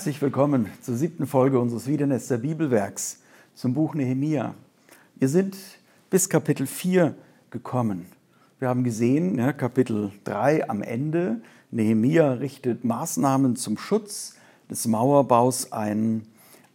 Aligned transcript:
Herzlich 0.00 0.22
willkommen 0.22 0.70
zur 0.80 0.96
siebten 0.96 1.26
Folge 1.26 1.60
unseres 1.60 1.86
Wiedernester 1.86 2.38
Bibelwerks 2.38 3.18
zum 3.54 3.74
Buch 3.74 3.94
Nehemia. 3.94 4.54
Wir 5.16 5.28
sind 5.28 5.58
bis 6.08 6.30
Kapitel 6.30 6.66
4 6.66 7.14
gekommen. 7.50 8.06
Wir 8.60 8.68
haben 8.68 8.82
gesehen, 8.82 9.36
ja, 9.36 9.52
Kapitel 9.52 10.10
3 10.24 10.70
am 10.70 10.80
Ende, 10.80 11.42
Nehemia 11.70 12.32
richtet 12.32 12.82
Maßnahmen 12.82 13.56
zum 13.56 13.76
Schutz 13.76 14.36
des 14.70 14.86
Mauerbaus 14.86 15.70
ein. 15.70 16.22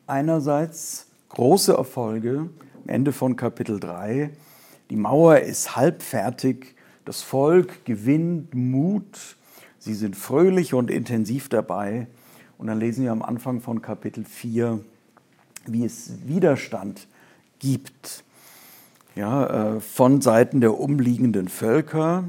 Einerseits 0.06 1.08
große 1.30 1.74
Erfolge 1.74 2.52
am 2.84 2.90
Ende 2.90 3.12
von 3.12 3.36
Kapitel 3.36 3.80
3. 3.80 4.30
Die 4.92 4.98
Mauer 4.98 5.40
ist 5.40 5.76
halb 5.76 6.04
fertig, 6.04 6.76
das 7.06 7.24
Volk 7.24 7.86
gewinnt 7.86 8.54
Mut, 8.54 9.36
sie 9.80 9.96
sind 9.96 10.16
fröhlich 10.16 10.76
und 10.76 10.92
intensiv 10.92 11.50
dabei. 11.50 12.06
Und 12.58 12.68
dann 12.68 12.80
lesen 12.80 13.04
wir 13.04 13.12
am 13.12 13.22
Anfang 13.22 13.60
von 13.60 13.82
Kapitel 13.82 14.24
4, 14.24 14.80
wie 15.66 15.84
es 15.84 16.14
Widerstand 16.26 17.08
gibt. 17.60 18.24
Ja, 19.16 19.76
äh, 19.76 19.80
von 19.80 20.22
Seiten 20.22 20.62
der 20.62 20.80
umliegenden 20.80 21.48
Völker. 21.48 22.26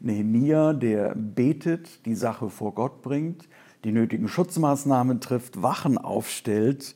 Nehemia, 0.00 0.72
der 0.72 1.14
betet, 1.14 2.04
die 2.04 2.14
Sache 2.14 2.50
vor 2.50 2.74
Gott 2.74 3.02
bringt, 3.02 3.48
die 3.84 3.92
nötigen 3.92 4.28
Schutzmaßnahmen 4.28 5.20
trifft, 5.20 5.62
Wachen 5.62 5.98
aufstellt. 5.98 6.94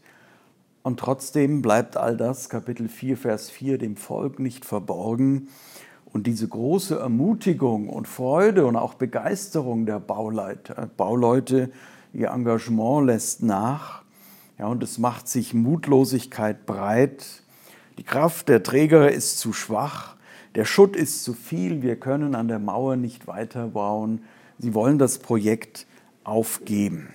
Und 0.82 1.00
trotzdem 1.00 1.62
bleibt 1.62 1.96
all 1.96 2.16
das, 2.16 2.48
Kapitel 2.48 2.88
4, 2.88 3.16
Vers 3.16 3.50
4, 3.50 3.78
dem 3.78 3.96
Volk 3.96 4.38
nicht 4.38 4.64
verborgen. 4.64 5.48
Und 6.12 6.26
diese 6.26 6.48
große 6.48 6.98
Ermutigung 6.98 7.88
und 7.88 8.08
Freude 8.08 8.66
und 8.66 8.76
auch 8.76 8.94
Begeisterung 8.94 9.86
der 9.86 10.00
Bauleute, 10.00 10.90
Bauleute 10.96 11.70
ihr 12.12 12.30
Engagement 12.30 13.06
lässt 13.06 13.42
nach 13.42 14.00
ja, 14.60 14.66
und 14.66 14.82
es 14.82 14.98
macht 14.98 15.26
sich 15.26 15.54
Mutlosigkeit 15.54 16.66
breit. 16.66 17.24
Die 17.96 18.02
Kraft 18.02 18.50
der 18.50 18.62
Träger 18.62 19.10
ist 19.10 19.38
zu 19.38 19.54
schwach, 19.54 20.16
der 20.54 20.66
Schutt 20.66 20.96
ist 20.96 21.24
zu 21.24 21.32
viel, 21.32 21.80
wir 21.80 21.96
können 21.96 22.34
an 22.34 22.46
der 22.46 22.58
Mauer 22.58 22.96
nicht 22.96 23.26
weiterbauen. 23.26 24.20
Sie 24.58 24.74
wollen 24.74 24.98
das 24.98 25.18
Projekt 25.18 25.86
aufgeben. 26.24 27.08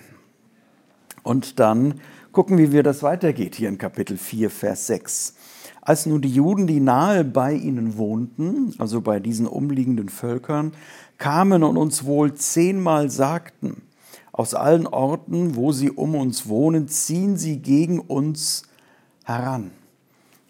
Und 1.22 1.60
dann 1.60 2.00
gucken, 2.32 2.58
wie 2.58 2.72
wir 2.72 2.82
das 2.82 3.04
weitergeht 3.04 3.54
hier 3.54 3.68
in 3.68 3.78
Kapitel 3.78 4.16
4, 4.16 4.50
Vers 4.50 4.88
6. 4.88 5.34
Als 5.82 6.04
nun 6.06 6.22
die 6.22 6.32
Juden, 6.32 6.66
die 6.66 6.80
nahe 6.80 7.22
bei 7.22 7.52
ihnen 7.52 7.96
wohnten, 7.96 8.74
also 8.78 9.00
bei 9.00 9.20
diesen 9.20 9.46
umliegenden 9.46 10.08
Völkern, 10.08 10.72
kamen 11.18 11.62
und 11.62 11.76
uns 11.76 12.04
wohl 12.04 12.34
zehnmal 12.34 13.08
sagten, 13.08 13.82
aus 14.36 14.54
allen 14.54 14.86
Orten, 14.86 15.56
wo 15.56 15.72
sie 15.72 15.90
um 15.90 16.14
uns 16.14 16.48
wohnen, 16.48 16.88
ziehen 16.88 17.36
sie 17.36 17.58
gegen 17.58 18.00
uns 18.00 18.64
heran. 19.24 19.70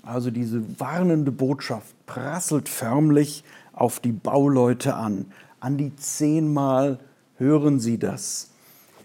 Also 0.02 0.30
diese 0.30 0.80
warnende 0.80 1.32
Botschaft 1.32 1.94
prasselt 2.06 2.68
förmlich 2.68 3.44
auf 3.72 4.00
die 4.00 4.12
Bauleute 4.12 4.94
an. 4.94 5.26
An 5.60 5.78
die 5.78 5.94
zehnmal 5.96 6.98
hören 7.36 7.80
sie 7.80 7.98
das. 7.98 8.50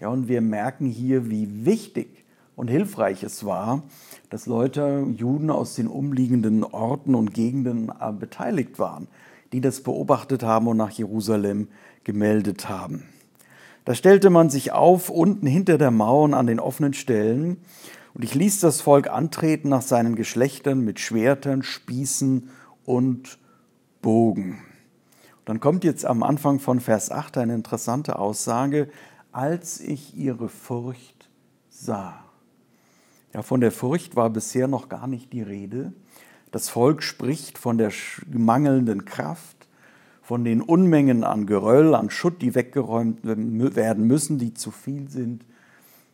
Ja, 0.00 0.08
und 0.08 0.26
wir 0.28 0.40
merken 0.40 0.86
hier, 0.86 1.30
wie 1.30 1.64
wichtig 1.64 2.24
und 2.56 2.68
hilfreich 2.68 3.22
es 3.22 3.44
war, 3.44 3.84
dass 4.30 4.46
Leute, 4.46 5.06
Juden 5.16 5.50
aus 5.50 5.74
den 5.74 5.86
umliegenden 5.86 6.64
Orten 6.64 7.14
und 7.14 7.34
Gegenden 7.34 7.90
äh, 8.00 8.12
beteiligt 8.12 8.78
waren, 8.78 9.06
die 9.52 9.60
das 9.60 9.82
beobachtet 9.82 10.42
haben 10.42 10.66
und 10.66 10.76
nach 10.76 10.90
Jerusalem 10.90 11.68
gemeldet 12.04 12.68
haben. 12.68 13.04
Da 13.84 13.94
stellte 13.94 14.30
man 14.30 14.48
sich 14.48 14.72
auf 14.72 15.10
unten 15.10 15.46
hinter 15.46 15.78
der 15.78 15.90
Mauer 15.90 16.32
an 16.34 16.46
den 16.46 16.60
offenen 16.60 16.94
Stellen, 16.94 17.58
und 18.14 18.24
ich 18.24 18.34
ließ 18.34 18.60
das 18.60 18.82
Volk 18.82 19.08
antreten 19.08 19.70
nach 19.70 19.82
seinen 19.82 20.16
Geschlechtern 20.16 20.80
mit 20.80 21.00
Schwertern, 21.00 21.62
Spießen 21.62 22.50
und 22.84 23.38
Bogen. 24.02 24.58
Und 25.38 25.48
dann 25.48 25.60
kommt 25.60 25.82
jetzt 25.82 26.04
am 26.04 26.22
Anfang 26.22 26.60
von 26.60 26.80
Vers 26.80 27.10
8 27.10 27.38
eine 27.38 27.54
interessante 27.54 28.18
Aussage, 28.18 28.88
als 29.32 29.80
ich 29.80 30.14
ihre 30.14 30.50
Furcht 30.50 31.30
sah. 31.70 32.22
Ja, 33.32 33.40
von 33.40 33.62
der 33.62 33.72
Furcht 33.72 34.14
war 34.14 34.28
bisher 34.28 34.68
noch 34.68 34.90
gar 34.90 35.06
nicht 35.06 35.32
die 35.32 35.42
Rede. 35.42 35.94
Das 36.50 36.68
Volk 36.68 37.02
spricht 37.02 37.56
von 37.56 37.78
der 37.78 37.90
mangelnden 38.30 39.06
Kraft, 39.06 39.68
von 40.22 40.44
den 40.44 40.62
Unmengen 40.62 41.24
an 41.24 41.46
Geröll, 41.46 41.94
an 41.94 42.08
Schutt, 42.08 42.40
die 42.40 42.54
weggeräumt 42.54 43.24
werden 43.24 44.06
müssen, 44.06 44.38
die 44.38 44.54
zu 44.54 44.70
viel 44.70 45.10
sind. 45.10 45.44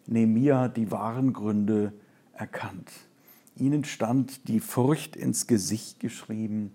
Nehemiah 0.06 0.62
hat 0.62 0.78
die 0.78 0.91
wahren 0.91 1.34
Gründe 1.34 1.92
erkannt. 2.32 2.91
Ihnen 3.56 3.84
stand 3.84 4.48
die 4.48 4.60
Furcht 4.60 5.14
ins 5.14 5.47
Gesicht 5.47 6.00
geschrieben 6.00 6.72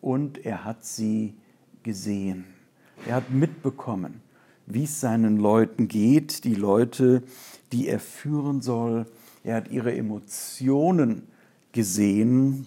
und 0.00 0.44
er 0.44 0.64
hat 0.64 0.84
sie 0.84 1.34
gesehen. 1.84 2.44
Er 3.06 3.16
hat 3.16 3.30
mitbekommen, 3.30 4.20
wie 4.66 4.84
es 4.84 5.00
seinen 5.00 5.36
Leuten 5.36 5.88
geht, 5.88 6.44
die 6.44 6.54
Leute, 6.54 7.22
die 7.70 7.88
er 7.88 8.00
führen 8.00 8.60
soll. 8.60 9.06
Er 9.44 9.56
hat 9.56 9.70
ihre 9.70 9.94
Emotionen 9.94 11.28
gesehen, 11.72 12.66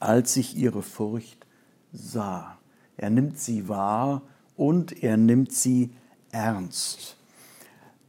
als 0.00 0.36
ich 0.36 0.56
ihre 0.56 0.82
Furcht 0.82 1.46
sah. 1.92 2.57
Er 2.98 3.10
nimmt 3.10 3.38
sie 3.38 3.68
wahr 3.68 4.22
und 4.56 5.02
er 5.02 5.16
nimmt 5.16 5.52
sie 5.52 5.90
ernst. 6.30 7.16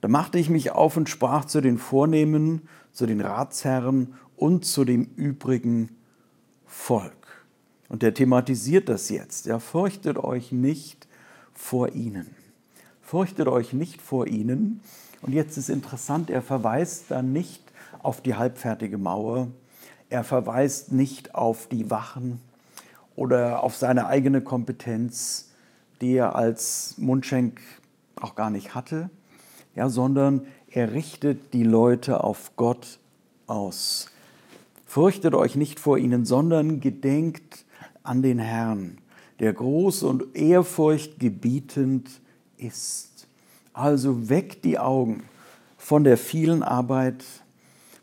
Da 0.01 0.07
machte 0.07 0.39
ich 0.39 0.49
mich 0.49 0.71
auf 0.71 0.97
und 0.97 1.07
sprach 1.07 1.45
zu 1.45 1.61
den 1.61 1.77
Vornehmen, 1.77 2.67
zu 2.91 3.05
den 3.05 3.21
Ratsherren 3.21 4.15
und 4.35 4.65
zu 4.65 4.83
dem 4.83 5.03
übrigen 5.15 5.95
Volk. 6.65 7.45
Und 7.87 8.03
er 8.03 8.13
thematisiert 8.13 8.89
das 8.89 9.09
jetzt. 9.09 9.45
Ja, 9.45 9.59
fürchtet 9.59 10.17
euch 10.17 10.51
nicht 10.51 11.07
vor 11.53 11.93
ihnen. 11.93 12.27
Fürchtet 13.01 13.47
euch 13.47 13.73
nicht 13.73 14.01
vor 14.01 14.27
ihnen. 14.27 14.81
Und 15.21 15.33
jetzt 15.33 15.57
ist 15.57 15.69
interessant, 15.69 16.29
er 16.29 16.41
verweist 16.41 17.05
dann 17.09 17.31
nicht 17.31 17.63
auf 18.01 18.21
die 18.21 18.35
halbfertige 18.35 18.97
Mauer, 18.97 19.49
er 20.09 20.23
verweist 20.23 20.91
nicht 20.91 21.35
auf 21.35 21.67
die 21.67 21.91
Wachen, 21.91 22.39
oder 23.19 23.63
auf 23.63 23.75
seine 23.75 24.07
eigene 24.07 24.39
Kompetenz, 24.39 25.49
die 25.99 26.13
er 26.13 26.37
als 26.37 26.95
Mundschenk 26.97 27.59
auch 28.15 28.33
gar 28.33 28.49
nicht 28.49 28.75
hatte, 28.75 29.09
ja, 29.75 29.89
sondern 29.89 30.47
er 30.71 30.93
richtet 30.93 31.53
die 31.53 31.65
Leute 31.65 32.23
auf 32.23 32.55
Gott 32.55 32.97
aus. 33.45 34.09
Fürchtet 34.85 35.35
euch 35.35 35.57
nicht 35.57 35.81
vor 35.81 35.97
ihnen, 35.97 36.23
sondern 36.23 36.79
gedenkt 36.79 37.65
an 38.03 38.21
den 38.21 38.39
Herrn, 38.39 38.99
der 39.41 39.51
groß 39.51 40.03
und 40.03 40.37
ehrfurcht 40.37 41.19
gebietend 41.19 42.21
ist. 42.55 43.27
Also 43.73 44.29
weckt 44.29 44.63
die 44.63 44.79
Augen 44.79 45.23
von 45.77 46.05
der 46.05 46.17
vielen 46.17 46.63
Arbeit, 46.63 47.25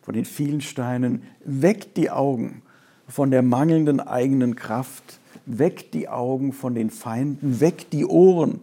von 0.02 0.12
den 0.12 0.26
vielen 0.26 0.60
Steinen, 0.60 1.22
weckt 1.42 1.96
die 1.96 2.10
Augen 2.10 2.60
von 3.08 3.30
der 3.30 3.42
mangelnden 3.42 4.00
eigenen 4.00 4.56
Kraft, 4.56 5.20
weg 5.46 5.92
die 5.92 6.08
Augen 6.08 6.52
von 6.52 6.74
den 6.74 6.90
Feinden, 6.90 7.60
weg 7.60 7.90
die 7.90 8.04
Ohren 8.04 8.60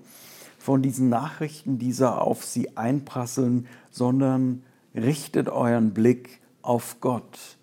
von 0.60 0.82
diesen 0.82 1.10
Nachrichten, 1.10 1.80
die 1.80 1.94
da 1.94 2.18
auf 2.18 2.44
sie 2.46 2.78
einprasseln, 2.78 3.68
sondern 3.92 4.64
richtet 4.96 5.50
euren 5.50 5.94
Blick 5.94 6.40
auf 6.62 6.98
Gott. 7.00 7.58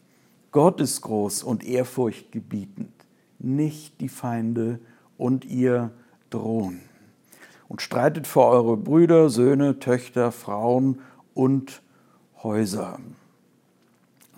Gott 0.53 0.81
ist 0.81 1.03
groß 1.03 1.43
und 1.43 1.65
ehrfurchtgebietend, 1.65 2.93
nicht 3.39 4.01
die 4.01 4.09
Feinde 4.09 4.81
und 5.17 5.45
ihr 5.45 5.91
drohen. 6.29 6.81
Und 7.69 7.83
streitet 7.83 8.27
für 8.27 8.45
eure 8.45 8.77
Brüder, 8.77 9.31
Söhne, 9.31 9.79
Töchter, 9.79 10.33
Frauen 10.33 10.99
und 11.35 11.83
Häuser. 12.43 12.99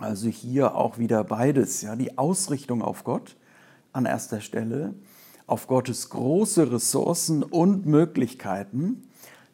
Also 0.02 0.28
hier 0.28 0.74
auch 0.74 0.98
wieder 0.98 1.22
beides, 1.22 1.80
ja, 1.80 1.94
die 1.94 2.18
Ausrichtung 2.18 2.82
auf 2.82 3.04
Gott 3.04 3.36
an 3.92 4.04
erster 4.04 4.40
Stelle, 4.40 4.94
auf 5.46 5.68
Gottes 5.68 6.10
große 6.10 6.72
Ressourcen 6.72 7.44
und 7.44 7.86
Möglichkeiten. 7.86 9.04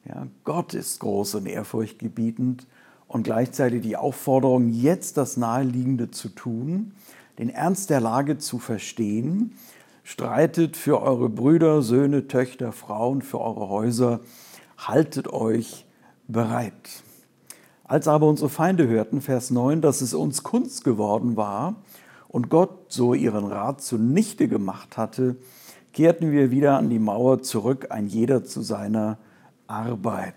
Ja, 0.06 0.26
Gott 0.44 0.72
ist 0.72 1.00
groß 1.00 1.34
und 1.34 1.46
ehrfurchtgebietend 1.46 2.66
und 3.08 3.24
gleichzeitig 3.24 3.82
die 3.82 3.98
Aufforderung, 3.98 4.70
jetzt 4.70 5.18
das 5.18 5.36
Naheliegende 5.36 6.10
zu 6.10 6.30
tun, 6.30 6.92
den 7.38 7.50
Ernst 7.50 7.90
der 7.90 8.00
Lage 8.00 8.38
zu 8.38 8.58
verstehen. 8.58 9.52
Streitet 10.02 10.78
für 10.78 11.02
eure 11.02 11.28
Brüder, 11.28 11.82
Söhne, 11.82 12.26
Töchter, 12.26 12.72
Frauen, 12.72 13.20
für 13.20 13.38
eure 13.38 13.68
Häuser. 13.68 14.20
Haltet 14.78 15.30
euch 15.30 15.84
bereit. 16.26 17.02
Als 17.88 18.06
aber 18.06 18.26
unsere 18.26 18.50
Feinde 18.50 18.86
hörten, 18.86 19.22
Vers 19.22 19.50
9, 19.50 19.80
dass 19.80 20.02
es 20.02 20.12
uns 20.12 20.42
Kunst 20.42 20.84
geworden 20.84 21.38
war 21.38 21.76
und 22.28 22.50
Gott 22.50 22.92
so 22.92 23.14
ihren 23.14 23.46
Rat 23.46 23.80
zunichte 23.80 24.46
gemacht 24.46 24.98
hatte, 24.98 25.36
kehrten 25.94 26.30
wir 26.30 26.50
wieder 26.50 26.76
an 26.76 26.90
die 26.90 26.98
Mauer 26.98 27.42
zurück, 27.42 27.86
ein 27.88 28.06
jeder 28.06 28.44
zu 28.44 28.60
seiner 28.60 29.16
Arbeit. 29.66 30.34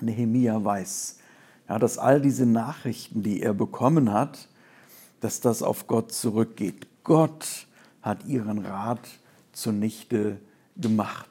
Nehemia 0.00 0.64
weiß, 0.64 1.18
Ja, 1.68 1.80
dass 1.80 1.98
all 1.98 2.20
diese 2.20 2.46
Nachrichten, 2.46 3.24
die 3.24 3.42
er 3.42 3.52
bekommen 3.52 4.12
hat, 4.12 4.48
dass 5.20 5.40
das 5.40 5.64
auf 5.64 5.88
Gott 5.88 6.12
zurückgeht. 6.12 6.86
Gott 7.02 7.66
hat 8.02 8.24
ihren 8.26 8.64
Rat 8.64 9.00
zunichte 9.50 10.38
gemacht. 10.76 11.28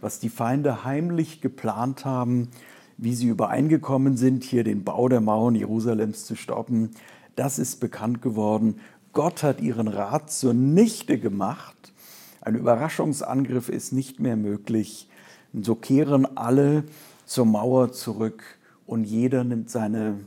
Was 0.00 0.18
die 0.18 0.30
Feinde 0.30 0.84
heimlich 0.84 1.42
geplant 1.42 2.06
haben, 2.06 2.48
wie 2.98 3.14
sie 3.14 3.28
übereingekommen 3.28 4.16
sind, 4.16 4.44
hier 4.44 4.64
den 4.64 4.84
Bau 4.84 5.08
der 5.08 5.20
Mauern 5.20 5.54
Jerusalems 5.54 6.26
zu 6.26 6.34
stoppen, 6.34 6.90
das 7.36 7.58
ist 7.60 7.76
bekannt 7.76 8.20
geworden. 8.20 8.80
Gott 9.12 9.44
hat 9.44 9.60
ihren 9.60 9.86
Rat 9.86 10.30
zunichte 10.30 11.18
gemacht. 11.18 11.92
Ein 12.40 12.56
Überraschungsangriff 12.56 13.68
ist 13.68 13.92
nicht 13.92 14.18
mehr 14.18 14.36
möglich. 14.36 15.08
Und 15.52 15.64
so 15.64 15.76
kehren 15.76 16.36
alle 16.36 16.84
zur 17.24 17.46
Mauer 17.46 17.92
zurück 17.92 18.42
und 18.86 19.04
jeder 19.04 19.44
nimmt 19.44 19.70
seine 19.70 20.18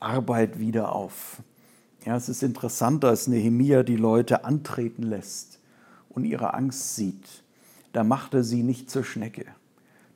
Arbeit 0.00 0.58
wieder 0.58 0.94
auf. 0.94 1.42
Ja, 2.06 2.16
es 2.16 2.28
ist 2.28 2.42
interessant, 2.42 3.04
dass 3.04 3.28
Nehemia 3.28 3.82
die 3.82 3.96
Leute 3.96 4.44
antreten 4.44 5.02
lässt 5.02 5.60
und 6.08 6.24
ihre 6.24 6.54
Angst 6.54 6.96
sieht. 6.96 7.42
Da 7.92 8.02
macht 8.02 8.34
er 8.34 8.42
sie 8.42 8.62
nicht 8.62 8.90
zur 8.90 9.04
Schnecke. 9.04 9.44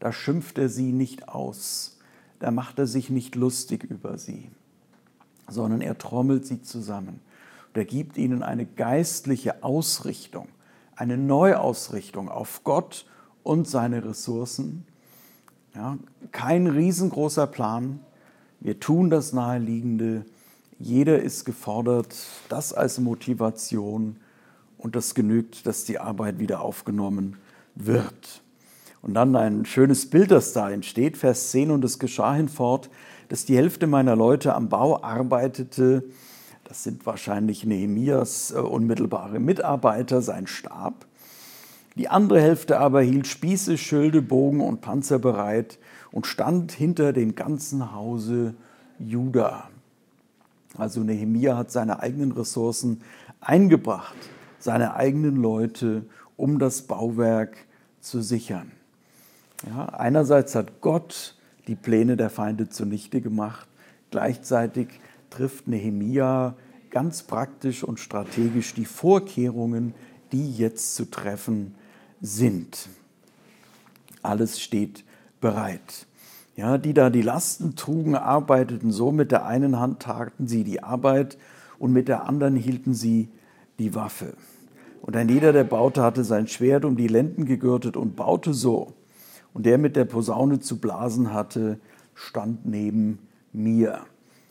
Da 0.01 0.13
schimpft 0.13 0.59
er 0.59 0.69
sie 0.69 0.93
nicht 0.93 1.29
aus. 1.29 1.99
Da 2.39 2.51
macht 2.51 2.79
er 2.79 2.87
sich 2.87 3.11
nicht 3.11 3.35
lustig 3.35 3.85
über 3.85 4.19
sie, 4.19 4.51
sondern 5.49 5.81
er 5.81 5.97
trommelt 5.97 6.47
sie 6.47 6.63
zusammen. 6.63 7.21
Und 7.69 7.77
er 7.79 7.85
gibt 7.85 8.19
ihnen 8.19 8.43
eine 8.43 8.67
geistliche 8.67 9.63
Ausrichtung, 9.63 10.49
eine 10.95 11.17
Neuausrichtung 11.17 12.29
auf 12.29 12.63
Gott 12.63 13.07
und 13.43 13.67
seine 13.67 14.05
Ressourcen 14.05 14.87
ja, 15.77 15.99
kein 16.33 16.67
riesengroßer 16.67 17.47
Plan. 17.47 18.01
Wir 18.61 18.81
tun 18.81 19.11
das 19.11 19.35
Naheliegende. 19.35 20.25
Jeder 20.79 21.23
ist 21.23 21.45
gefordert, 21.45 22.17
das 22.49 22.73
als 22.73 22.99
Motivation 22.99 24.17
und 24.79 24.97
das 24.97 25.15
genügt, 25.15 25.67
dass 25.67 25.85
die 25.85 25.99
Arbeit 25.99 26.39
wieder 26.39 26.63
aufgenommen 26.63 27.37
wird. 27.75 28.43
Und 29.03 29.15
dann 29.15 29.37
ein 29.37 29.65
schönes 29.65 30.11
Bild, 30.11 30.31
das 30.31 30.53
da 30.53 30.71
entsteht, 30.71 31.17
Vers 31.17 31.51
10, 31.51 31.71
und 31.71 31.85
es 31.85 31.99
geschah 31.99 32.35
hinfort, 32.35 32.91
dass 33.29 33.45
die 33.45 33.57
Hälfte 33.57 33.87
meiner 33.87 34.17
Leute 34.17 34.55
am 34.55 34.69
Bau 34.69 35.03
arbeitete. 35.03 36.05
Das 36.65 36.83
sind 36.83 37.07
wahrscheinlich 37.07 37.65
Nehemias 37.65 38.53
äh, 38.53 38.59
unmittelbare 38.59 39.39
Mitarbeiter, 39.39 40.23
sein 40.23 40.47
Stab. 40.47 41.07
Die 41.97 42.09
andere 42.09 42.41
Hälfte 42.41 42.79
aber 42.79 43.01
hielt 43.01 43.27
Spieße, 43.27 43.79
Schilde, 43.79 44.21
Bogen 44.21 44.61
und 44.61 44.83
Panzer 44.83 45.19
bereit 45.19 45.79
und 46.13 46.27
stand 46.27 46.73
hinter 46.73 47.13
dem 47.13 47.35
ganzen 47.35 47.95
Hause 47.95 48.55
Juda. 48.99 49.71
Also 50.77 51.01
Nehemia 51.01 51.57
hat 51.57 51.71
seine 51.71 52.01
eigenen 52.01 52.33
Ressourcen 52.33 53.01
eingebracht, 53.41 54.17
seine 54.59 54.95
eigenen 54.95 55.37
Leute, 55.37 56.05
um 56.37 56.59
das 56.59 56.83
Bauwerk 56.83 57.57
zu 58.01 58.21
sichern. 58.21 58.73
Ja, 59.65 59.87
einerseits 59.87 60.55
hat 60.55 60.81
Gott 60.81 61.35
die 61.67 61.77
Pläne 61.77 62.17
der 62.17 62.31
Feinde 62.31 62.69
zunichte 62.69 63.21
gemacht, 63.21 63.69
gleichzeitig 64.11 64.89
trifft 65.31 65.67
Nehemia 65.67 66.55
ganz 66.91 67.23
praktisch 67.23 67.83
und 67.83 67.99
strategisch 68.01 68.75
die 68.75 68.85
Vorkehrungen, 68.85 69.95
die 70.33 70.53
jetzt 70.53 70.95
zu 70.95 71.11
treffen 71.11 71.75
sind. 72.21 72.89
Alles 74.23 74.61
steht 74.61 75.05
bereit. 75.41 76.07
Ja, 76.57 76.79
die 76.79 76.95
da 76.95 77.11
die 77.11 77.23
Lasten 77.23 77.77
trugen, 77.77 78.15
arbeiteten 78.15 78.91
so, 78.91 79.13
mit 79.13 79.31
der 79.31 79.45
einen 79.47 79.79
Hand 79.79 80.01
taten 80.01 80.49
sie 80.49 80.65
die 80.65 80.83
Arbeit 80.83 81.37
und 81.79 81.93
mit 81.93 82.09
der 82.09 82.27
anderen 82.27 82.57
hielten 82.57 82.95
sie 82.95 83.29
die 83.79 83.95
Waffe. 83.95 84.33
Und 85.03 85.17
ein 85.17 85.29
jeder, 85.29 85.53
der 85.53 85.65
baute, 85.65 86.03
hatte 86.03 86.25
sein 86.25 86.49
Schwert 86.49 86.85
um 86.85 86.97
die 86.97 87.09
Lenden 87.09 87.45
gegürtet 87.45 87.97
und 87.97 88.17
baute 88.17 88.55
so. 88.55 88.95
Und 89.57 89.65
der 89.65 89.79
mit 89.79 89.97
der 89.97 90.05
Posaune 90.05 90.61
zu 90.61 90.79
blasen 90.79 91.33
hatte, 91.33 91.81
stand 92.13 92.67
neben 92.67 93.21
mir. 93.55 94.01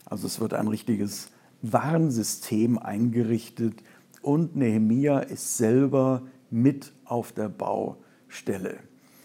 Also 0.04 0.26
es 0.26 0.40
wird 0.40 0.52
ein 0.52 0.66
richtiges 0.66 1.28
Warnsystem 1.62 2.76
eingerichtet 2.76 3.84
und 4.20 4.56
Nehemia 4.56 5.20
ist 5.20 5.58
selber 5.58 6.22
mit 6.50 6.92
auf 7.04 7.30
der 7.30 7.48
Baustelle. 7.48 8.78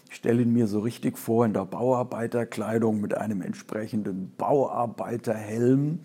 Ich 0.08 0.14
stelle 0.14 0.42
ihn 0.42 0.52
mir 0.52 0.68
so 0.68 0.78
richtig 0.78 1.18
vor 1.18 1.44
in 1.46 1.52
der 1.52 1.64
Bauarbeiterkleidung 1.64 3.00
mit 3.00 3.14
einem 3.14 3.42
entsprechenden 3.42 4.32
Bauarbeiterhelm. 4.38 5.98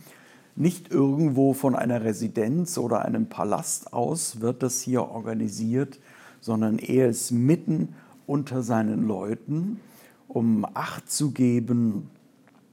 Nicht 0.55 0.91
irgendwo 0.91 1.53
von 1.53 1.75
einer 1.75 2.03
Residenz 2.03 2.79
oder 2.79 3.05
einem 3.05 3.29
Palast 3.29 3.93
aus 3.93 4.41
wird 4.41 4.63
das 4.63 4.81
hier 4.81 5.03
organisiert, 5.03 5.99
sondern 6.41 6.79
er 6.79 7.09
ist 7.09 7.29
mitten 7.29 7.93
unter 8.27 8.61
seinen 8.61 9.07
Leuten, 9.07 9.79
um 10.27 10.65
Acht 10.75 11.09
zu 11.09 11.31
geben, 11.31 12.11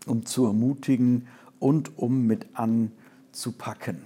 um 0.07 0.27
zu 0.27 0.45
ermutigen 0.45 1.29
und 1.59 1.97
um 1.97 2.27
mit 2.27 2.47
anzupacken. 2.53 4.05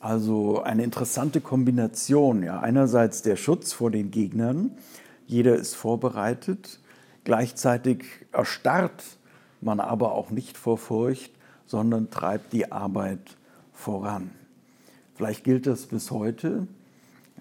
Also 0.00 0.62
eine 0.62 0.84
interessante 0.84 1.42
Kombination. 1.42 2.42
Ja. 2.42 2.60
Einerseits 2.60 3.20
der 3.20 3.36
Schutz 3.36 3.74
vor 3.74 3.90
den 3.90 4.10
Gegnern, 4.10 4.70
jeder 5.26 5.56
ist 5.56 5.74
vorbereitet, 5.74 6.80
gleichzeitig 7.24 8.04
erstarrt 8.32 9.04
man 9.60 9.78
aber 9.78 10.12
auch 10.12 10.30
nicht 10.30 10.56
vor 10.56 10.78
Furcht, 10.78 11.32
sondern 11.66 12.10
treibt 12.10 12.54
die 12.54 12.72
Arbeit 12.72 13.36
voran. 13.72 14.30
Vielleicht 15.14 15.44
gilt 15.44 15.66
das 15.66 15.84
bis 15.86 16.10
heute, 16.10 16.66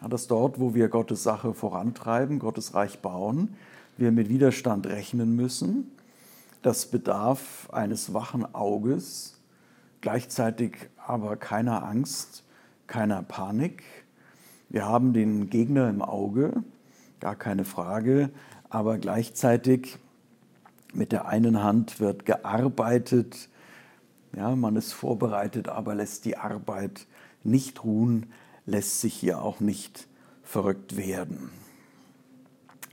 ja, 0.02 0.08
dass 0.08 0.28
dort, 0.28 0.60
wo 0.60 0.74
wir 0.74 0.90
Gottes 0.90 1.24
Sache 1.24 1.54
vorantreiben, 1.54 2.40
Gottes 2.40 2.74
Reich 2.74 3.00
bauen, 3.00 3.56
wir 3.98 4.12
mit 4.12 4.30
Widerstand 4.30 4.88
rechnen 4.88 5.36
müssen. 5.36 5.92
Das 6.62 6.86
bedarf 6.86 7.70
eines 7.72 8.14
wachen 8.14 8.54
Auges, 8.54 9.40
gleichzeitig 10.02 10.90
aber 11.06 11.36
keiner 11.38 11.86
Angst, 11.86 12.44
keiner 12.88 13.24
Panik. 13.24 13.84
Wir 14.70 14.86
haben 14.86 15.14
den 15.14 15.50
Gegner 15.50 15.90
im 15.90 16.02
Auge, 16.02 16.64
gar 17.20 17.36
keine 17.36 17.66
Frage, 17.66 18.30
aber 18.70 18.98
gleichzeitig 18.98 19.98
mit 20.94 21.12
der 21.12 21.28
einen 21.28 21.64
Hand 21.64 22.00
wird 22.00 22.26
gearbeitet, 22.26 23.50
ja, 24.36 24.56
man 24.56 24.76
ist 24.76 24.94
vorbereitet, 24.94 25.70
aber 25.70 25.96
lässt 25.96 26.26
die 26.26 26.38
Arbeit 26.38 27.08
nicht 27.44 27.84
ruhen, 27.84 28.28
lässt 28.70 29.02
sich 29.02 29.14
hier 29.14 29.42
auch 29.42 29.60
nicht 29.60 30.08
verrückt 30.44 30.98
werden. 30.98 31.50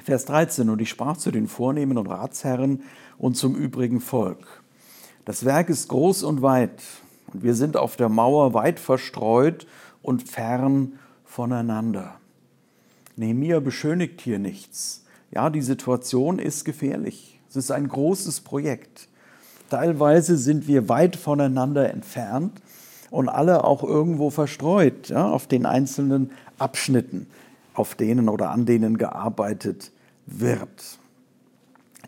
Vers 0.03 0.25
13, 0.27 0.69
und 0.71 0.81
ich 0.81 0.89
sprach 0.89 1.17
zu 1.17 1.31
den 1.31 1.49
Vornehmen 1.49 1.99
und 1.99 2.07
Ratsherren 2.07 2.83
und 3.19 3.37
zum 3.37 3.55
übrigen 3.55 4.01
Volk. 4.01 4.63
Das 5.25 5.45
Werk 5.45 5.69
ist 5.69 5.89
groß 5.89 6.23
und 6.23 6.43
weit, 6.43 6.83
und 7.33 7.43
wir 7.43 7.55
sind 7.55 7.77
auf 7.77 7.97
der 7.97 8.09
Mauer 8.09 8.55
weit 8.55 8.79
verstreut 8.79 9.67
und 10.03 10.29
fern 10.29 10.99
voneinander. 11.25 12.21
Nehemiah 13.17 13.61
beschönigt 13.61 14.21
hier 14.21 14.39
nichts. 14.39 15.05
Ja, 15.33 15.51
die 15.51 15.63
Situation 15.63 16.39
ist 16.39 16.65
gefährlich. 16.65 17.41
Es 17.49 17.57
ist 17.57 17.71
ein 17.71 17.89
großes 17.89 18.43
Projekt. 18.43 19.09
Teilweise 19.71 20.37
sind 20.37 20.69
wir 20.69 20.89
weit 20.89 21.17
voneinander 21.17 21.91
entfernt 21.91 22.61
und 23.11 23.29
alle 23.29 23.65
auch 23.65 23.83
irgendwo 23.83 24.31
verstreut 24.31 25.09
ja, 25.09 25.29
auf 25.29 25.47
den 25.47 25.67
einzelnen 25.67 26.33
Abschnitten, 26.59 27.27
auf 27.75 27.95
denen 27.95 28.29
oder 28.29 28.51
an 28.51 28.67
denen 28.67 28.99
gearbeitet 28.99 29.93
wird. 30.27 30.99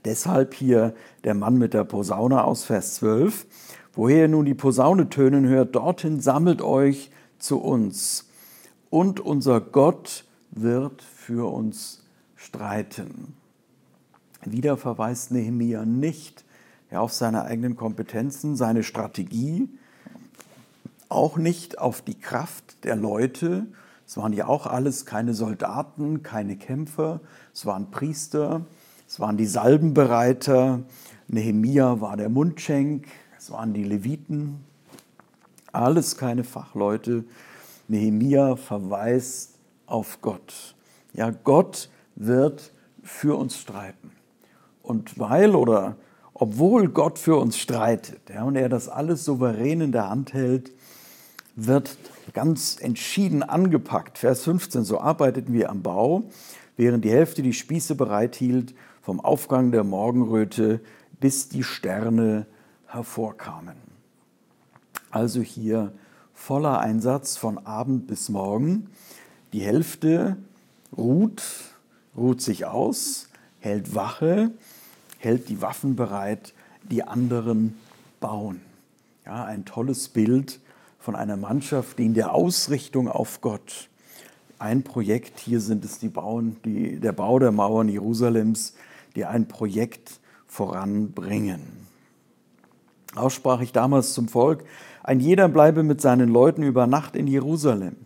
Deshalb 0.05 0.55
hier 0.55 0.95
der 1.25 1.35
Mann 1.35 1.59
mit 1.59 1.75
der 1.75 1.85
Posaune 1.85 2.45
aus 2.45 2.65
Vers 2.65 2.97
12. 2.97 3.47
Woher 3.95 4.23
ihr 4.23 4.29
nun 4.29 4.45
die 4.45 4.55
Posaune 4.55 5.09
tönen 5.09 5.47
hört, 5.47 5.75
dorthin 5.75 6.21
sammelt 6.21 6.63
euch 6.63 7.11
zu 7.39 7.59
uns. 7.59 8.29
Und 8.91 9.21
unser 9.21 9.61
Gott 9.61 10.25
wird 10.51 11.03
für 11.03 11.53
uns 11.53 12.03
streiten. 12.37 13.35
Wieder 14.45 14.77
verweist 14.77 15.31
Nehemia 15.33 15.85
nicht 15.85 16.45
auf 16.91 17.13
seine 17.13 17.45
eigenen 17.45 17.77
Kompetenzen, 17.77 18.57
seine 18.57 18.83
Strategie, 18.83 19.69
auch 21.09 21.37
nicht 21.37 21.79
auf 21.79 22.03
die 22.03 22.19
Kraft 22.19 22.85
der 22.85 22.97
Leute. 22.97 23.67
Es 24.07 24.17
waren 24.17 24.33
ja 24.33 24.47
auch 24.47 24.67
alles 24.67 25.07
keine 25.07 25.35
Soldaten, 25.35 26.23
keine 26.23 26.57
Kämpfer, 26.57 27.21
es 27.53 27.67
waren 27.67 27.91
Priester, 27.91 28.63
es 29.07 29.21
waren 29.21 29.37
die 29.37 29.47
Salbenbereiter, 29.47 30.81
Nehemia 31.29 32.01
war 32.01 32.17
der 32.17 32.29
Mundschenk, 32.29 33.07
es 33.37 33.51
waren 33.51 33.75
die 33.75 33.85
Leviten, 33.85 34.65
alles 35.73 36.17
keine 36.17 36.45
Fachleute. 36.45 37.25
Nehemia 37.87 38.57
verweist 38.57 39.59
auf 39.87 40.21
Gott. 40.21 40.75
Ja, 41.13 41.31
Gott 41.31 41.91
wird 42.17 42.73
für 43.03 43.37
uns 43.37 43.59
streiten. 43.59 44.13
Und 44.83 45.19
weil 45.19 45.55
oder 45.55 45.97
obwohl 46.35 46.89
Gott 46.89 47.19
für 47.19 47.37
uns 47.37 47.59
streitet 47.59 48.31
ja, 48.31 48.45
und 48.45 48.57
er 48.57 48.69
das 48.69 48.89
alles 48.89 49.25
souverän 49.25 49.81
in 49.81 49.93
der 49.93 50.09
Hand 50.09 50.33
hält, 50.35 50.73
wird 51.67 51.99
ganz 52.35 52.79
entschieden 52.81 53.43
angepackt. 53.43 54.19
Vers 54.19 54.45
15, 54.45 54.85
so 54.85 55.01
arbeiteten 55.01 55.53
wir 55.53 55.71
am 55.71 55.83
Bau, 55.83 56.23
während 56.77 57.05
die 57.05 57.11
Hälfte 57.11 57.43
die 57.43 57.53
Spieße 57.53 57.97
bereithielt, 57.97 58.75
vom 59.03 59.21
Aufgang 59.21 59.73
der 59.73 59.85
Morgenröte 59.85 60.81
bis 61.19 61.49
die 61.49 61.65
Sterne 61.65 62.47
hervorkamen. 62.87 63.77
Also 65.11 65.41
hier 65.41 65.93
voller 66.33 66.79
Einsatz 66.79 67.37
von 67.37 67.59
Abend 67.67 68.07
bis 68.07 68.29
Morgen. 68.29 68.91
Die 69.53 69.61
Hälfte 69.61 70.37
ruht, 70.97 71.43
ruht 72.17 72.41
sich 72.41 72.67
aus, 72.67 73.31
hält 73.59 73.97
Wache, 73.97 74.53
hält 75.19 75.49
die 75.49 75.61
Waffen 75.61 75.97
bereit, 75.97 76.55
die 76.89 77.03
anderen 77.03 77.77
bauen. 78.21 78.61
Ja, 79.27 79.45
ein 79.45 79.65
tolles 79.65 80.09
Bild 80.09 80.61
von 81.09 81.17
einer 81.17 81.39
Mannschaft, 81.39 81.99
die 81.99 82.05
in 82.05 82.13
der 82.13 82.35
Ausrichtung 82.35 83.09
auf 83.09 83.41
Gott 83.41 83.89
ein 84.59 84.83
Projekt, 84.83 85.39
hier 85.39 85.59
sind 85.59 85.83
es 85.87 85.99
die 85.99 86.11
Bauen, 86.11 86.59
die, 86.67 87.01
der 87.01 87.13
Bau 87.13 87.39
der 87.39 87.51
Mauern 87.51 87.89
Jerusalems, 87.89 88.75
die 89.17 89.25
ein 89.25 89.49
Projekt 89.49 90.21
voranbringen. 90.47 91.63
Auch 93.15 93.31
sprach 93.31 93.63
ich 93.63 93.73
damals 93.73 94.13
zum 94.13 94.29
Volk, 94.29 94.65
ein 95.03 95.19
jeder 95.19 95.49
bleibe 95.49 95.83
mit 95.83 96.03
seinen 96.03 96.29
Leuten 96.29 96.63
über 96.63 96.87
Nacht 96.87 97.17
in 97.17 97.27
Jerusalem. 97.27 97.97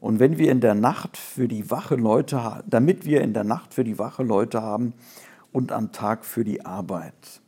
Und 0.00 0.18
wenn 0.18 0.38
wir 0.38 0.50
in 0.50 0.62
der 0.62 0.74
Nacht 0.74 1.18
für 1.18 1.48
die 1.48 1.70
Wache 1.70 1.96
Leute, 1.96 2.64
damit 2.66 3.04
wir 3.04 3.20
in 3.20 3.34
der 3.34 3.44
Nacht 3.44 3.74
für 3.74 3.84
die 3.84 3.98
Wache 3.98 4.22
Leute 4.22 4.62
haben 4.62 4.94
und 5.52 5.70
am 5.70 5.92
Tag 5.92 6.24
für 6.24 6.44
die 6.44 6.64
Arbeit. 6.64 7.42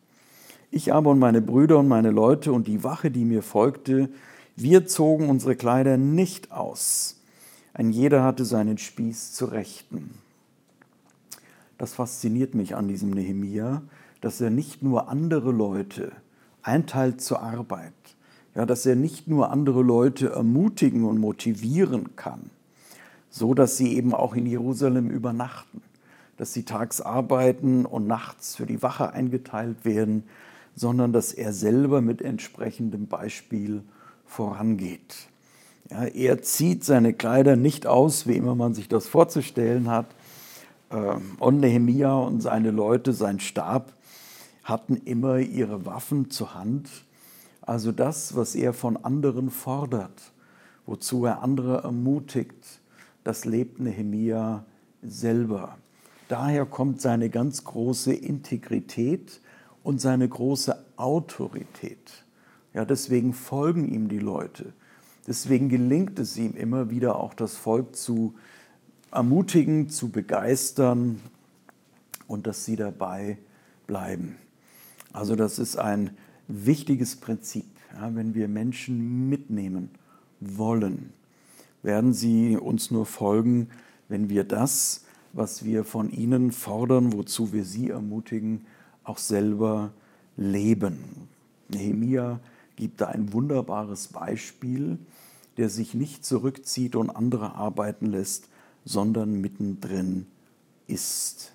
Ich 0.70 0.92
aber 0.92 1.08
und 1.08 1.20
meine 1.20 1.40
Brüder 1.40 1.78
und 1.78 1.88
meine 1.88 2.10
Leute 2.10 2.52
und 2.52 2.68
die 2.68 2.84
Wache, 2.84 3.10
die 3.10 3.24
mir 3.24 3.42
folgte, 3.42 4.10
wir 4.56 4.86
zogen 4.86 5.28
unsere 5.28 5.56
Kleider 5.56 5.96
nicht 5.96 6.52
aus. 6.52 7.20
Ein 7.72 7.90
jeder 7.90 8.22
hatte 8.22 8.44
seinen 8.44 8.78
Spieß 8.78 9.32
zu 9.32 9.46
Rechten. 9.46 10.14
Das 11.76 11.94
fasziniert 11.94 12.54
mich 12.54 12.76
an 12.76 12.86
diesem 12.86 13.10
Nehemia, 13.10 13.82
dass 14.20 14.40
er 14.40 14.50
nicht 14.50 14.82
nur 14.82 15.08
andere 15.08 15.50
Leute 15.50 16.12
einteilt 16.62 17.20
zur 17.20 17.42
Arbeit, 17.42 17.92
ja, 18.54 18.64
dass 18.64 18.86
er 18.86 18.94
nicht 18.94 19.26
nur 19.26 19.50
andere 19.50 19.82
Leute 19.82 20.30
ermutigen 20.30 21.04
und 21.04 21.18
motivieren 21.18 22.14
kann, 22.14 22.50
so 23.28 23.54
dass 23.54 23.76
sie 23.76 23.96
eben 23.96 24.14
auch 24.14 24.34
in 24.34 24.46
Jerusalem 24.46 25.10
übernachten, 25.10 25.82
dass 26.36 26.52
sie 26.52 26.62
tags 26.62 27.00
arbeiten 27.00 27.84
und 27.84 28.06
nachts 28.06 28.54
für 28.54 28.66
die 28.66 28.82
Wache 28.82 29.12
eingeteilt 29.12 29.84
werden, 29.84 30.22
sondern 30.76 31.12
dass 31.12 31.32
er 31.32 31.52
selber 31.52 32.00
mit 32.00 32.22
entsprechendem 32.22 33.08
Beispiel 33.08 33.82
vorangeht. 34.26 35.28
Ja, 35.90 36.04
er 36.04 36.42
zieht 36.42 36.84
seine 36.84 37.12
Kleider 37.12 37.56
nicht 37.56 37.86
aus, 37.86 38.26
wie 38.26 38.36
immer 38.36 38.54
man 38.54 38.74
sich 38.74 38.88
das 38.88 39.06
vorzustellen 39.06 39.90
hat. 39.90 40.06
Ähm, 40.90 41.36
und 41.38 41.60
Nehemia 41.60 42.14
und 42.14 42.40
seine 42.40 42.70
Leute, 42.70 43.12
sein 43.12 43.40
Stab, 43.40 43.92
hatten 44.62 44.96
immer 44.96 45.38
ihre 45.38 45.84
Waffen 45.84 46.30
zur 46.30 46.54
Hand. 46.54 46.88
Also 47.60 47.92
das, 47.92 48.34
was 48.34 48.54
er 48.54 48.72
von 48.72 48.96
anderen 48.96 49.50
fordert, 49.50 50.32
wozu 50.86 51.24
er 51.26 51.42
andere 51.42 51.82
ermutigt, 51.82 52.80
das 53.22 53.44
lebt 53.44 53.80
Nehemia 53.80 54.64
selber. 55.02 55.76
Daher 56.28 56.64
kommt 56.66 57.00
seine 57.00 57.28
ganz 57.28 57.64
große 57.64 58.14
Integrität 58.14 59.40
und 59.82 60.00
seine 60.00 60.28
große 60.28 60.76
Autorität. 60.96 62.23
Ja, 62.74 62.84
deswegen 62.84 63.32
folgen 63.32 63.88
ihm 63.88 64.08
die 64.08 64.18
Leute. 64.18 64.72
Deswegen 65.26 65.68
gelingt 65.68 66.18
es 66.18 66.36
ihm 66.36 66.54
immer 66.54 66.90
wieder 66.90 67.18
auch 67.18 67.32
das 67.32 67.56
Volk 67.56 67.96
zu 67.96 68.34
ermutigen, 69.10 69.88
zu 69.88 70.10
begeistern 70.10 71.20
und 72.26 72.46
dass 72.46 72.64
sie 72.64 72.76
dabei 72.76 73.38
bleiben. 73.86 74.36
Also 75.12 75.36
das 75.36 75.58
ist 75.58 75.76
ein 75.76 76.10
wichtiges 76.48 77.16
Prinzip. 77.16 77.64
Ja, 77.94 78.14
wenn 78.14 78.34
wir 78.34 78.48
Menschen 78.48 79.28
mitnehmen 79.28 79.90
wollen, 80.40 81.12
werden 81.82 82.12
sie 82.12 82.56
uns 82.56 82.90
nur 82.90 83.06
folgen, 83.06 83.68
wenn 84.08 84.28
wir 84.28 84.42
das, 84.42 85.04
was 85.32 85.64
wir 85.64 85.84
von 85.84 86.10
ihnen 86.10 86.50
fordern, 86.50 87.12
wozu 87.12 87.52
wir 87.52 87.64
sie 87.64 87.90
ermutigen, 87.90 88.66
auch 89.04 89.18
selber 89.18 89.92
leben. 90.36 91.28
Nehemiah 91.68 92.40
gibt 92.76 93.00
da 93.00 93.06
ein 93.06 93.32
wunderbares 93.32 94.08
Beispiel, 94.08 94.98
der 95.56 95.68
sich 95.68 95.94
nicht 95.94 96.24
zurückzieht 96.24 96.96
und 96.96 97.10
andere 97.10 97.54
arbeiten 97.54 98.06
lässt, 98.06 98.48
sondern 98.84 99.40
mittendrin 99.40 100.26
ist. 100.86 101.52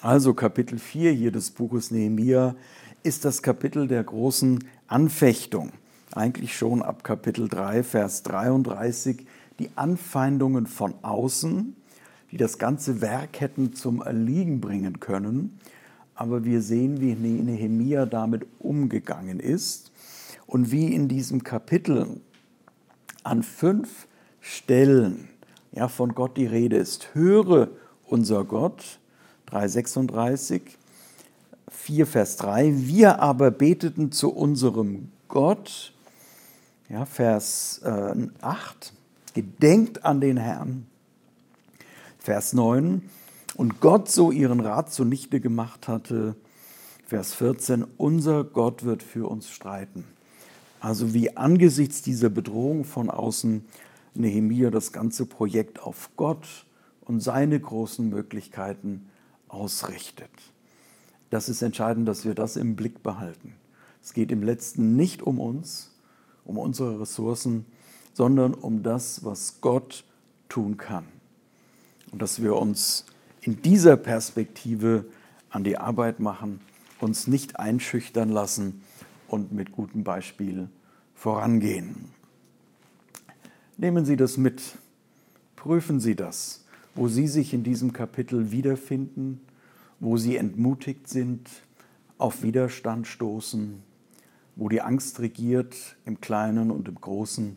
Also 0.00 0.34
Kapitel 0.34 0.78
4 0.78 1.12
hier 1.12 1.32
des 1.32 1.50
Buches 1.50 1.90
Nehemia 1.90 2.54
ist 3.02 3.24
das 3.24 3.42
Kapitel 3.42 3.88
der 3.88 4.04
großen 4.04 4.64
Anfechtung. 4.86 5.72
Eigentlich 6.12 6.56
schon 6.56 6.82
ab 6.82 7.02
Kapitel 7.02 7.48
3, 7.48 7.82
Vers 7.82 8.22
33, 8.22 9.26
die 9.58 9.70
Anfeindungen 9.74 10.66
von 10.66 10.94
außen, 11.02 11.74
die 12.30 12.36
das 12.36 12.58
ganze 12.58 13.00
Werk 13.00 13.40
hätten 13.40 13.74
zum 13.74 14.02
Erliegen 14.02 14.60
bringen 14.60 15.00
können. 15.00 15.58
Aber 16.14 16.44
wir 16.44 16.62
sehen, 16.62 17.00
wie 17.00 17.14
Nehemia 17.14 18.06
damit 18.06 18.46
umgegangen 18.58 19.40
ist 19.40 19.92
und 20.46 20.70
wie 20.70 20.94
in 20.94 21.08
diesem 21.08 21.44
Kapitel 21.44 22.20
an 23.22 23.42
fünf 23.42 24.06
Stellen 24.40 25.28
ja, 25.72 25.88
von 25.88 26.14
Gott 26.14 26.36
die 26.36 26.46
Rede 26.46 26.76
ist. 26.76 27.14
Höre 27.14 27.68
unser 28.06 28.44
Gott, 28.44 29.00
336, 29.46 30.62
4 31.68 32.06
Vers 32.06 32.36
3, 32.36 32.72
wir 32.86 33.20
aber 33.20 33.50
beteten 33.50 34.12
zu 34.12 34.32
unserem 34.32 35.10
Gott, 35.28 35.92
ja, 36.88 37.04
Vers 37.04 37.80
äh, 37.84 38.14
8, 38.40 38.92
gedenkt 39.34 40.04
an 40.04 40.20
den 40.20 40.36
Herrn, 40.36 40.86
Vers 42.18 42.52
9, 42.52 43.02
und 43.56 43.80
Gott 43.80 44.10
so 44.10 44.30
ihren 44.30 44.60
Rat 44.60 44.92
zunichte 44.92 45.40
gemacht 45.40 45.88
hatte, 45.88 46.36
Vers 47.06 47.34
14, 47.34 47.84
unser 47.96 48.44
Gott 48.44 48.84
wird 48.84 49.02
für 49.02 49.28
uns 49.28 49.50
streiten. 49.50 50.04
Also 50.86 51.12
wie 51.14 51.36
angesichts 51.36 52.00
dieser 52.00 52.28
Bedrohung 52.28 52.84
von 52.84 53.10
außen 53.10 53.64
Nehemia 54.14 54.70
das 54.70 54.92
ganze 54.92 55.26
Projekt 55.26 55.82
auf 55.82 56.10
Gott 56.14 56.46
und 57.00 57.18
seine 57.18 57.58
großen 57.58 58.08
Möglichkeiten 58.08 59.10
ausrichtet. 59.48 60.30
Das 61.28 61.48
ist 61.48 61.62
entscheidend, 61.62 62.06
dass 62.06 62.24
wir 62.24 62.36
das 62.36 62.54
im 62.54 62.76
Blick 62.76 63.02
behalten. 63.02 63.54
Es 64.00 64.12
geht 64.12 64.30
im 64.30 64.44
letzten 64.44 64.94
nicht 64.94 65.22
um 65.22 65.40
uns, 65.40 65.90
um 66.44 66.56
unsere 66.56 67.00
Ressourcen, 67.00 67.66
sondern 68.12 68.54
um 68.54 68.84
das, 68.84 69.24
was 69.24 69.60
Gott 69.60 70.04
tun 70.48 70.76
kann. 70.76 71.06
Und 72.12 72.22
dass 72.22 72.40
wir 72.40 72.54
uns 72.54 73.06
in 73.40 73.60
dieser 73.60 73.96
Perspektive 73.96 75.04
an 75.50 75.64
die 75.64 75.78
Arbeit 75.78 76.20
machen, 76.20 76.60
uns 77.00 77.26
nicht 77.26 77.58
einschüchtern 77.58 78.28
lassen 78.28 78.82
und 79.26 79.50
mit 79.50 79.72
gutem 79.72 80.04
Beispiel 80.04 80.68
vorangehen. 81.16 82.10
Nehmen 83.78 84.04
Sie 84.04 84.16
das 84.16 84.36
mit, 84.36 84.78
prüfen 85.56 85.98
Sie 85.98 86.14
das, 86.14 86.64
wo 86.94 87.08
Sie 87.08 87.26
sich 87.26 87.52
in 87.52 87.64
diesem 87.64 87.92
Kapitel 87.92 88.52
wiederfinden, 88.52 89.40
wo 89.98 90.16
Sie 90.16 90.36
entmutigt 90.36 91.08
sind, 91.08 91.48
auf 92.18 92.42
Widerstand 92.42 93.06
stoßen, 93.06 93.82
wo 94.54 94.68
die 94.68 94.82
Angst 94.82 95.18
regiert 95.20 95.74
im 96.04 96.20
Kleinen 96.20 96.70
und 96.70 96.86
im 96.88 96.94
Großen. 96.94 97.56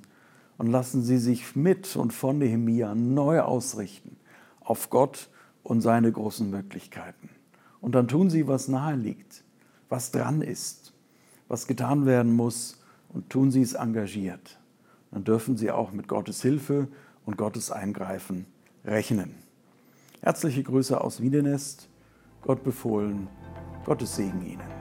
Und 0.57 0.67
lassen 0.67 1.03
Sie 1.03 1.17
sich 1.17 1.55
mit 1.55 1.95
und 1.95 2.11
von 2.11 2.39
Nehemia 2.39 2.95
neu 2.95 3.41
ausrichten 3.41 4.17
auf 4.61 4.89
Gott 4.89 5.29
und 5.63 5.81
seine 5.81 6.11
großen 6.11 6.49
Möglichkeiten. 6.49 7.29
Und 7.81 7.95
dann 7.95 8.07
tun 8.07 8.29
Sie, 8.29 8.47
was 8.47 8.67
nahe 8.67 8.95
liegt, 8.95 9.43
was 9.87 10.11
dran 10.11 10.41
ist, 10.41 10.93
was 11.47 11.65
getan 11.67 12.05
werden 12.05 12.33
muss 12.33 12.78
und 13.09 13.29
tun 13.29 13.51
Sie 13.51 13.61
es 13.61 13.73
engagiert 13.73 14.59
dann 15.11 15.23
dürfen 15.23 15.57
Sie 15.57 15.71
auch 15.71 15.91
mit 15.91 16.07
Gottes 16.07 16.41
Hilfe 16.41 16.87
und 17.25 17.37
Gottes 17.37 17.71
Eingreifen 17.71 18.45
rechnen. 18.85 19.35
Herzliche 20.21 20.63
Grüße 20.63 20.99
aus 20.99 21.21
Wiedenest, 21.21 21.89
Gott 22.41 22.63
befohlen, 22.63 23.27
Gottes 23.85 24.15
Segen 24.15 24.45
Ihnen. 24.45 24.78